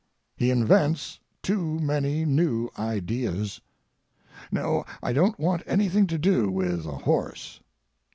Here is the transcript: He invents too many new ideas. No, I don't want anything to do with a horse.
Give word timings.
He 0.35 0.49
invents 0.49 1.19
too 1.43 1.77
many 1.79 2.25
new 2.25 2.71
ideas. 2.75 3.61
No, 4.51 4.83
I 5.03 5.13
don't 5.13 5.37
want 5.39 5.61
anything 5.67 6.07
to 6.07 6.17
do 6.17 6.49
with 6.49 6.87
a 6.87 6.97
horse. 6.97 7.59